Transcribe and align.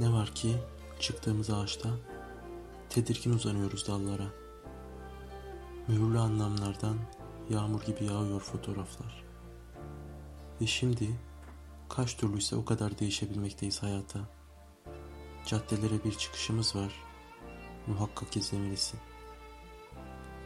Ne 0.00 0.12
var 0.12 0.34
ki 0.34 0.56
çıktığımız 1.00 1.50
ağaçta 1.50 1.88
tedirgin 2.88 3.32
uzanıyoruz 3.32 3.88
dallara. 3.88 4.26
Mühürlü 5.88 6.18
anlamlardan 6.18 6.98
yağmur 7.50 7.82
gibi 7.82 8.04
yağıyor 8.04 8.40
fotoğraflar. 8.40 9.24
Ve 10.60 10.66
şimdi 10.66 11.08
kaç 11.88 12.16
türlüyse 12.16 12.56
o 12.56 12.64
kadar 12.64 12.98
değişebilmekteyiz 12.98 13.82
hayata. 13.82 14.20
Caddelere 15.46 16.04
bir 16.04 16.12
çıkışımız 16.12 16.76
var. 16.76 16.92
Muhakkak 17.86 18.36
izlemelisin. 18.36 19.00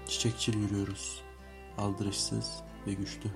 Çiçekçil 0.06 0.58
yürüyoruz. 0.58 1.22
Aldırışsız 1.78 2.62
ve 2.86 2.94
güçlü. 2.94 3.30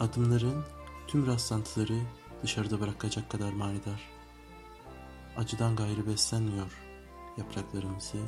Adımların 0.00 0.64
tüm 1.08 1.26
rastlantıları 1.26 1.98
dışarıda 2.42 2.80
bırakacak 2.80 3.30
kadar 3.30 3.52
manidar. 3.52 4.21
Acıdan 5.36 5.76
gayrı 5.76 6.06
beslenmiyor 6.06 6.82
yapraklarımızı 7.36 8.18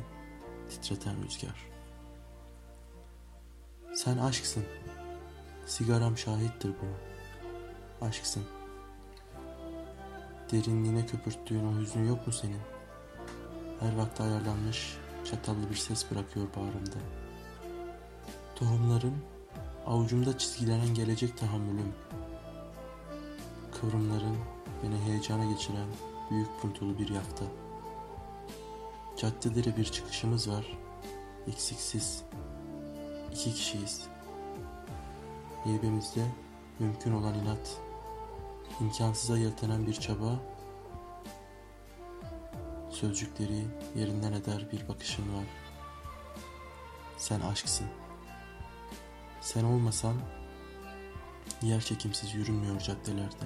titreten 0.69 1.23
rüzgar. 1.23 1.69
Sen 3.95 4.17
aşksın. 4.17 4.63
Sigaram 5.65 6.17
şahittir 6.17 6.69
buna. 6.81 8.09
Aşksın. 8.09 8.43
Derinliğine 10.51 11.05
köpürttüğün 11.05 11.65
o 11.65 11.79
hüznün 11.79 12.07
yok 12.07 12.27
mu 12.27 12.33
senin? 12.33 12.61
Her 13.79 13.95
vakte 13.95 14.23
ayarlanmış 14.23 14.97
çatallı 15.25 15.69
bir 15.69 15.75
ses 15.75 16.11
bırakıyor 16.11 16.47
bağrımda. 16.55 16.99
Tohumların 18.55 19.15
avucumda 19.85 20.37
çizgilenen 20.37 20.93
gelecek 20.93 21.37
tahammülüm. 21.37 21.93
Kıvrımların 23.71 24.37
beni 24.83 24.99
heyecana 24.99 25.51
geçiren 25.51 25.87
büyük 26.31 26.61
puntulu 26.61 26.99
bir 26.99 27.09
yafta. 27.09 27.45
Caddelere 29.17 29.77
bir 29.77 29.85
çıkışımız 29.85 30.49
var. 30.49 30.77
Eksiksiz. 31.47 32.23
İki 33.31 33.53
kişiyiz. 33.53 34.07
Heybemizde 35.63 36.25
mümkün 36.79 37.13
olan 37.13 37.33
inat. 37.33 37.77
imkansıza 38.81 39.37
yeltenen 39.37 39.87
bir 39.87 39.93
çaba. 39.93 40.39
Sözcükleri 42.89 43.67
yerinden 43.95 44.33
eder 44.33 44.67
bir 44.71 44.87
bakışın 44.87 45.35
var. 45.35 45.45
Sen 47.17 47.39
aşksın. 47.39 47.87
Sen 49.41 49.63
olmasan 49.63 50.15
yer 51.61 51.81
çekimsiz 51.81 52.35
yürünmüyor 52.35 52.79
caddelerde. 52.79 53.45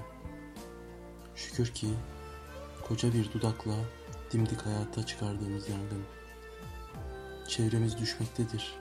Şükür 1.36 1.68
ki 1.68 1.88
koca 2.90 3.14
bir 3.14 3.34
dudakla 3.34 3.76
dimdik 4.32 4.62
hayata 4.66 5.06
çıkardığımız 5.06 5.70
yangın. 5.70 6.04
Çevremiz 7.48 7.98
düşmektedir. 7.98 8.76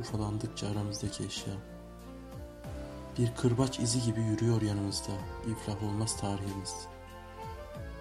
Ufalandıkça 0.00 0.70
aramızdaki 0.70 1.24
eşya. 1.24 1.54
Bir 3.18 3.34
kırbaç 3.34 3.78
izi 3.78 4.02
gibi 4.02 4.20
yürüyor 4.20 4.62
yanımızda. 4.62 5.12
İflah 5.50 5.82
olmaz 5.82 6.20
tarihimiz. 6.20 6.74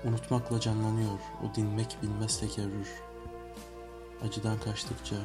Unutmakla 0.06 0.60
canlanıyor 0.60 1.20
o 1.44 1.56
dinmek 1.56 1.98
bilmez 2.04 2.40
tekerrür. 2.40 2.90
Acıdan 4.26 4.60
kaçtıkça 4.60 5.16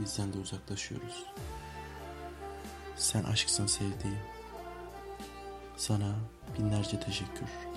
bizden 0.00 0.32
de 0.32 0.38
uzaklaşıyoruz. 0.38 1.24
Sen 2.96 3.24
aşksın 3.24 3.66
sevdiğim. 3.66 4.18
Sana 5.76 6.14
binlerce 6.58 7.00
teşekkür. 7.00 7.73